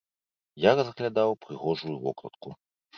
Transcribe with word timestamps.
Я 0.65 0.71
разглядаў 0.79 1.37
прыгожую 1.47 1.95
вокладку. 2.05 2.61